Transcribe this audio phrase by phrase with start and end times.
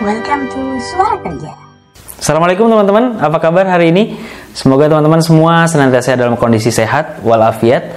[0.00, 1.52] Welcome to Suara Kerja.
[2.16, 4.16] Assalamualaikum teman-teman, apa kabar hari ini?
[4.56, 7.92] Semoga teman-teman semua senantiasa dalam kondisi sehat walafiat.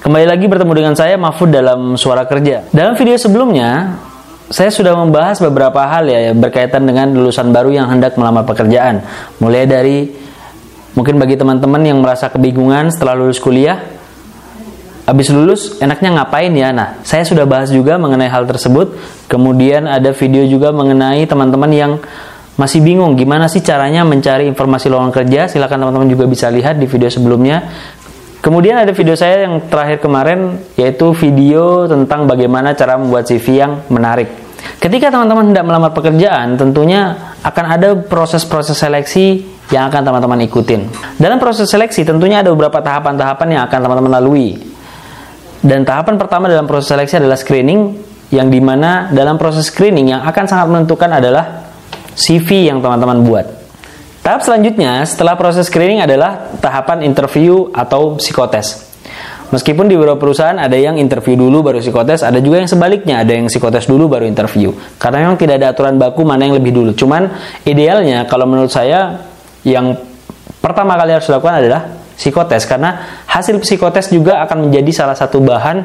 [0.00, 2.64] Kembali lagi bertemu dengan saya Mahfud dalam Suara Kerja.
[2.72, 4.00] Dalam video sebelumnya,
[4.48, 9.04] saya sudah membahas beberapa hal ya berkaitan dengan lulusan baru yang hendak melamar pekerjaan.
[9.36, 10.08] Mulai dari
[10.96, 13.93] mungkin bagi teman-teman yang merasa kebingungan setelah lulus kuliah,
[15.04, 16.72] Habis lulus enaknya ngapain ya?
[16.72, 18.96] Nah, saya sudah bahas juga mengenai hal tersebut.
[19.28, 21.92] Kemudian ada video juga mengenai teman-teman yang
[22.56, 25.52] masih bingung gimana sih caranya mencari informasi lowongan kerja.
[25.52, 27.68] Silahkan teman-teman juga bisa lihat di video sebelumnya.
[28.40, 33.84] Kemudian ada video saya yang terakhir kemarin yaitu video tentang bagaimana cara membuat CV yang
[33.92, 34.28] menarik.
[34.80, 37.12] Ketika teman-teman hendak melamar pekerjaan, tentunya
[37.44, 40.88] akan ada proses-proses seleksi yang akan teman-teman ikutin.
[41.16, 44.73] Dalam proses seleksi tentunya ada beberapa tahapan-tahapan yang akan teman-teman lalui.
[45.64, 47.96] Dan tahapan pertama dalam proses seleksi adalah screening,
[48.28, 51.64] yang di mana dalam proses screening yang akan sangat menentukan adalah
[52.12, 53.46] CV yang teman-teman buat.
[54.20, 58.92] Tahap selanjutnya setelah proses screening adalah tahapan interview atau psikotes.
[59.52, 63.32] Meskipun di beberapa perusahaan ada yang interview dulu baru psikotes, ada juga yang sebaliknya, ada
[63.32, 64.72] yang psikotes dulu baru interview.
[65.00, 66.92] Karena memang tidak ada aturan baku mana yang lebih dulu.
[66.92, 67.28] Cuman
[67.64, 69.24] idealnya kalau menurut saya
[69.64, 69.96] yang
[70.60, 75.84] pertama kali harus dilakukan adalah psikotes karena hasil psikotes juga akan menjadi salah satu bahan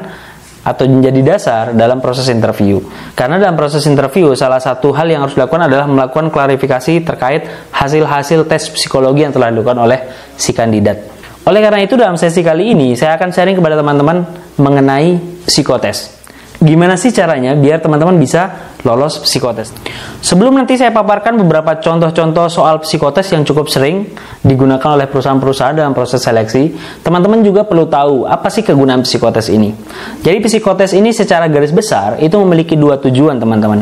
[0.60, 2.84] atau menjadi dasar dalam proses interview.
[3.16, 8.44] Karena dalam proses interview salah satu hal yang harus dilakukan adalah melakukan klarifikasi terkait hasil-hasil
[8.44, 9.98] tes psikologi yang telah dilakukan oleh
[10.36, 11.00] si kandidat.
[11.48, 14.20] Oleh karena itu dalam sesi kali ini saya akan sharing kepada teman-teman
[14.60, 15.16] mengenai
[15.48, 16.19] psikotes.
[16.60, 19.72] Gimana sih caranya biar teman-teman bisa lolos psikotes?
[20.20, 24.12] Sebelum nanti saya paparkan beberapa contoh-contoh soal psikotes yang cukup sering
[24.44, 29.72] digunakan oleh perusahaan-perusahaan dalam proses seleksi, teman-teman juga perlu tahu apa sih kegunaan psikotes ini.
[30.20, 33.80] Jadi psikotes ini secara garis besar itu memiliki dua tujuan teman-teman.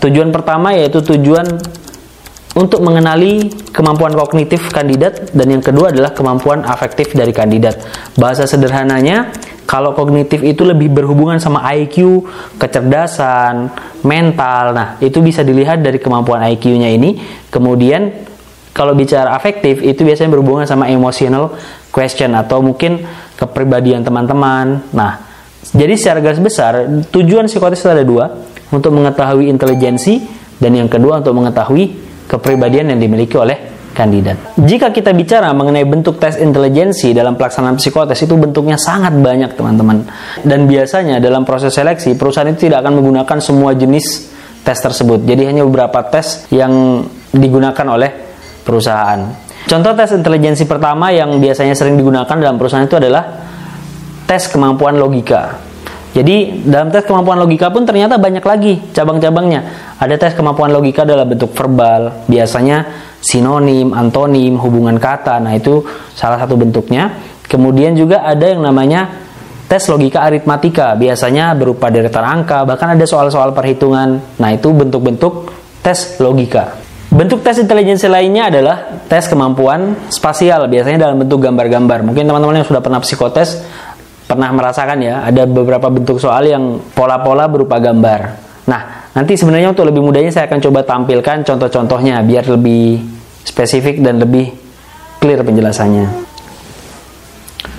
[0.00, 1.44] Tujuan pertama yaitu tujuan
[2.54, 7.82] untuk mengenali kemampuan kognitif kandidat dan yang kedua adalah kemampuan afektif dari kandidat.
[8.14, 9.28] Bahasa sederhananya,
[9.64, 12.24] kalau kognitif itu lebih berhubungan sama IQ,
[12.60, 13.72] kecerdasan,
[14.04, 14.76] mental.
[14.76, 17.16] Nah, itu bisa dilihat dari kemampuan IQ-nya ini.
[17.48, 18.12] Kemudian
[18.76, 21.56] kalau bicara afektif itu biasanya berhubungan sama emotional
[21.88, 23.02] question atau mungkin
[23.40, 24.84] kepribadian teman-teman.
[24.92, 25.12] Nah,
[25.72, 28.30] jadi secara garis besar tujuan psikotes ada dua,
[28.74, 30.18] untuk mengetahui intelijensi
[30.58, 31.94] dan yang kedua untuk mengetahui
[32.26, 34.58] kepribadian yang dimiliki oleh kandidat.
[34.58, 40.02] Jika kita bicara mengenai bentuk tes intelijensi dalam pelaksanaan psikotes itu bentuknya sangat banyak teman-teman.
[40.42, 44.34] Dan biasanya dalam proses seleksi perusahaan itu tidak akan menggunakan semua jenis
[44.66, 45.22] tes tersebut.
[45.22, 48.10] Jadi hanya beberapa tes yang digunakan oleh
[48.66, 49.20] perusahaan.
[49.64, 53.24] Contoh tes intelijensi pertama yang biasanya sering digunakan dalam perusahaan itu adalah
[54.28, 55.56] tes kemampuan logika.
[56.14, 59.60] Jadi dalam tes kemampuan logika pun ternyata banyak lagi cabang-cabangnya.
[59.98, 62.86] Ada tes kemampuan logika dalam bentuk verbal, biasanya
[63.24, 65.40] sinonim, antonim, hubungan kata.
[65.40, 65.80] Nah, itu
[66.12, 67.16] salah satu bentuknya.
[67.48, 69.24] Kemudian juga ada yang namanya
[69.64, 74.20] tes logika aritmatika, biasanya berupa deretan angka, bahkan ada soal-soal perhitungan.
[74.36, 75.48] Nah, itu bentuk-bentuk
[75.80, 76.76] tes logika.
[77.14, 82.04] Bentuk tes intelijensi lainnya adalah tes kemampuan spasial, biasanya dalam bentuk gambar-gambar.
[82.04, 83.62] Mungkin teman-teman yang sudah pernah psikotes
[84.24, 88.20] pernah merasakan ya, ada beberapa bentuk soal yang pola-pola berupa gambar.
[88.66, 93.13] Nah, nanti sebenarnya untuk lebih mudahnya saya akan coba tampilkan contoh-contohnya biar lebih
[93.44, 94.50] spesifik dan lebih
[95.20, 96.24] clear penjelasannya.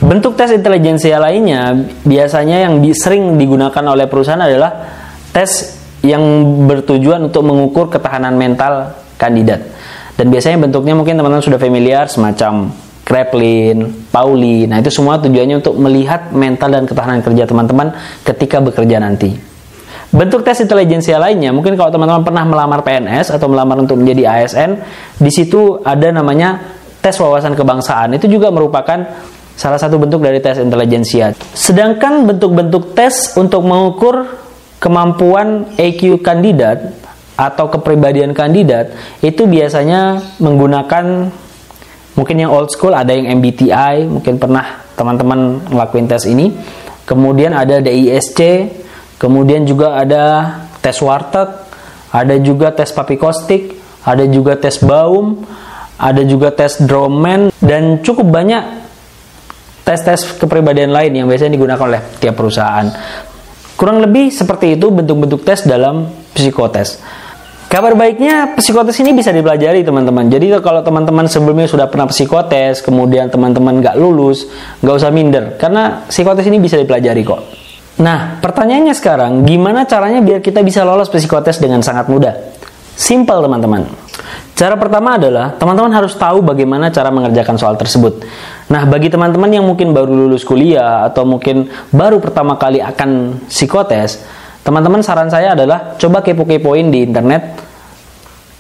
[0.05, 1.73] Bentuk tes intelijensia lainnya
[2.05, 4.71] biasanya yang sering digunakan oleh perusahaan adalah
[5.33, 6.21] tes yang
[6.69, 9.65] bertujuan untuk mengukur ketahanan mental kandidat.
[10.15, 12.71] Dan biasanya bentuknya mungkin teman-teman sudah familiar semacam
[13.05, 14.65] Kraepelin, Pauli.
[14.65, 17.93] Nah, itu semua tujuannya untuk melihat mental dan ketahanan kerja teman-teman
[18.25, 19.54] ketika bekerja nanti.
[20.13, 24.77] Bentuk tes intelijensia lainnya, mungkin kalau teman-teman pernah melamar PNS atau melamar untuk menjadi ASN,
[25.17, 26.61] di situ ada namanya
[27.01, 28.13] tes wawasan kebangsaan.
[28.13, 29.01] Itu juga merupakan
[29.55, 31.33] salah satu bentuk dari tes intelijensia.
[31.55, 34.27] Sedangkan bentuk-bentuk tes untuk mengukur
[34.77, 36.93] kemampuan EQ kandidat
[37.35, 41.34] atau kepribadian kandidat itu biasanya menggunakan
[42.16, 46.47] Mungkin yang old school ada yang MBTI, mungkin pernah teman-teman ngelakuin tes ini.
[47.03, 48.40] Kemudian ada DISC,
[49.17, 50.23] kemudian juga ada
[50.79, 51.50] tes warteg,
[52.12, 53.76] ada juga tes papikostik,
[54.06, 55.44] ada juga tes baum,
[55.96, 58.64] ada juga tes Droman dan cukup banyak
[59.85, 62.90] tes-tes kepribadian lain yang biasanya digunakan oleh tiap perusahaan.
[63.78, 66.97] Kurang lebih seperti itu bentuk-bentuk tes dalam psikotes.
[67.70, 70.32] Kabar baiknya psikotes ini bisa dipelajari teman-teman.
[70.32, 74.47] Jadi kalau teman-teman sebelumnya sudah pernah psikotes, kemudian teman-teman nggak lulus,
[74.79, 77.65] nggak usah minder, karena psikotes ini bisa dipelajari kok.
[77.95, 82.35] Nah, pertanyaannya sekarang, gimana caranya biar kita bisa lolos psikotes dengan sangat mudah?
[82.95, 83.87] Simple, teman-teman.
[84.55, 88.23] Cara pertama adalah teman-teman harus tahu bagaimana cara mengerjakan soal tersebut.
[88.71, 94.23] Nah, bagi teman-teman yang mungkin baru lulus kuliah atau mungkin baru pertama kali akan psikotes,
[94.63, 97.59] teman-teman saran saya adalah coba kepo-kepoin di internet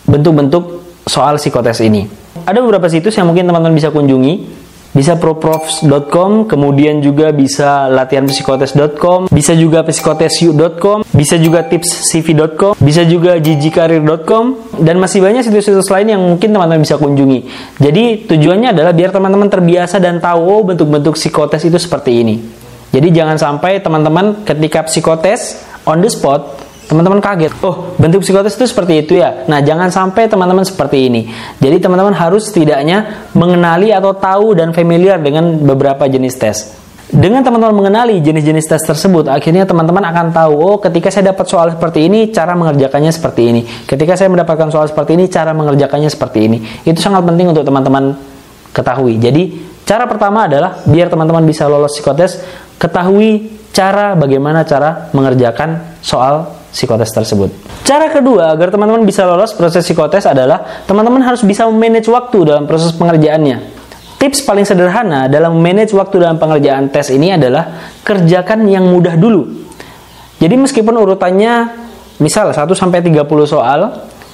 [0.03, 0.63] bentuk-bentuk
[1.07, 2.07] soal psikotes ini.
[2.43, 4.64] Ada beberapa situs yang mungkin teman-teman bisa kunjungi
[4.95, 14.45] bisa proprofs.com, kemudian juga bisa latihanpsikotes.com, bisa juga psikotesu.com, bisa juga tipscv.com, bisa juga gigkarir.com,
[14.79, 17.39] dan masih banyak situs-situs lain yang mungkin teman-teman bisa kunjungi.
[17.77, 22.35] Jadi tujuannya adalah biar teman-teman terbiasa dan tahu oh, bentuk-bentuk psikotes itu seperti ini.
[22.95, 27.53] Jadi jangan sampai teman-teman ketika psikotes on the spot teman-teman kaget.
[27.65, 29.45] Oh, bentuk psikotes itu seperti itu ya.
[29.49, 31.27] Nah, jangan sampai teman-teman seperti ini.
[31.57, 36.57] Jadi, teman-teman harus setidaknya mengenali atau tahu dan familiar dengan beberapa jenis tes.
[37.05, 41.69] Dengan teman-teman mengenali jenis-jenis tes tersebut, akhirnya teman-teman akan tahu, oh ketika saya dapat soal
[41.69, 43.61] seperti ini, cara mengerjakannya seperti ini.
[43.85, 46.57] Ketika saya mendapatkan soal seperti ini, cara mengerjakannya seperti ini.
[46.81, 48.17] Itu sangat penting untuk teman-teman
[48.73, 49.21] ketahui.
[49.21, 49.53] Jadi,
[49.85, 52.41] cara pertama adalah biar teman-teman bisa lolos psikotes,
[52.81, 57.47] ketahui cara bagaimana cara mengerjakan soal psikotes tersebut.
[57.87, 62.67] Cara kedua agar teman-teman bisa lolos proses psikotes adalah teman-teman harus bisa memanage waktu dalam
[62.67, 63.71] proses pengerjaannya.
[64.19, 69.47] Tips paling sederhana dalam memanage waktu dalam pengerjaan tes ini adalah kerjakan yang mudah dulu.
[70.35, 71.71] Jadi meskipun urutannya
[72.19, 73.79] misal 1 sampai 30 soal,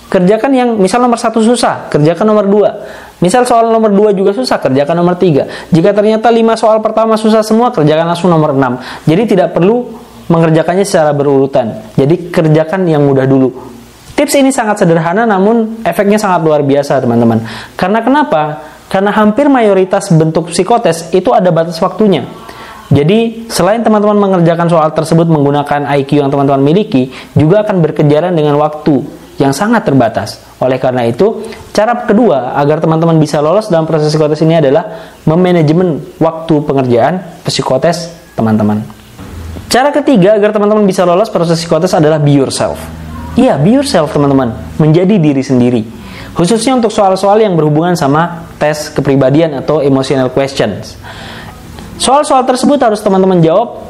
[0.09, 3.21] kerjakan yang misal nomor satu susah, kerjakan nomor 2.
[3.21, 5.69] Misal soal nomor 2 juga susah, kerjakan nomor 3.
[5.69, 9.05] Jika ternyata 5 soal pertama susah semua, kerjakan langsung nomor 6.
[9.05, 9.93] Jadi tidak perlu
[10.31, 11.91] mengerjakannya secara berurutan.
[11.99, 13.51] Jadi kerjakan yang mudah dulu.
[14.15, 17.43] Tips ini sangat sederhana namun efeknya sangat luar biasa teman-teman.
[17.75, 18.41] Karena kenapa?
[18.87, 22.27] Karena hampir mayoritas bentuk psikotes itu ada batas waktunya.
[22.91, 27.07] Jadi, selain teman-teman mengerjakan soal tersebut menggunakan IQ yang teman-teman miliki,
[27.39, 28.99] juga akan berkejaran dengan waktu
[29.39, 30.43] yang sangat terbatas.
[30.59, 31.41] Oleh karena itu,
[31.71, 38.11] cara kedua agar teman-teman bisa lolos dalam proses psikotes ini adalah memanajemen waktu pengerjaan psikotes
[38.35, 39.00] teman-teman.
[39.71, 42.75] Cara ketiga agar teman-teman bisa lolos proses psikotes adalah be yourself.
[43.39, 45.87] Iya, be yourself teman-teman, menjadi diri sendiri.
[46.35, 50.99] Khususnya untuk soal-soal yang berhubungan sama tes kepribadian atau emotional questions.
[51.95, 53.87] Soal-soal tersebut harus teman-teman jawab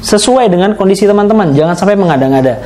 [0.00, 2.64] sesuai dengan kondisi teman-teman, jangan sampai mengada-ngada.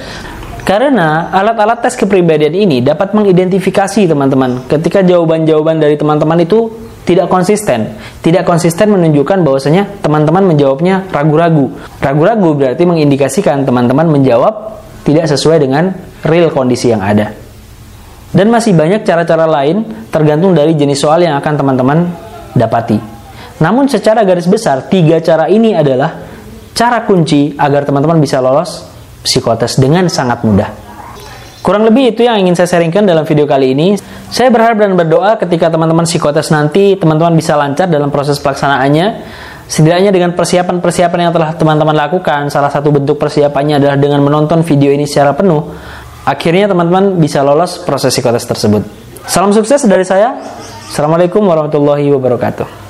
[0.62, 7.94] Karena alat-alat tes kepribadian ini dapat mengidentifikasi teman-teman ketika jawaban-jawaban dari teman-teman itu tidak konsisten.
[8.18, 11.70] Tidak konsisten menunjukkan bahwasanya teman-teman menjawabnya ragu-ragu.
[12.02, 15.94] Ragu-ragu berarti mengindikasikan teman-teman menjawab tidak sesuai dengan
[16.26, 17.30] real kondisi yang ada.
[18.34, 21.98] Dan masih banyak cara-cara lain tergantung dari jenis soal yang akan teman-teman
[22.58, 22.98] dapati.
[23.62, 26.10] Namun secara garis besar, tiga cara ini adalah
[26.74, 28.82] cara kunci agar teman-teman bisa lolos
[29.22, 30.85] psikotes dengan sangat mudah.
[31.66, 33.98] Kurang lebih itu yang ingin saya sharingkan dalam video kali ini.
[34.30, 39.06] Saya berharap dan berdoa ketika teman-teman psikotes nanti, teman-teman bisa lancar dalam proses pelaksanaannya.
[39.66, 44.94] Setidaknya dengan persiapan-persiapan yang telah teman-teman lakukan, salah satu bentuk persiapannya adalah dengan menonton video
[44.94, 45.74] ini secara penuh,
[46.22, 48.86] akhirnya teman-teman bisa lolos proses psikotes tersebut.
[49.26, 50.38] Salam sukses dari saya.
[50.86, 52.85] Assalamualaikum warahmatullahi wabarakatuh.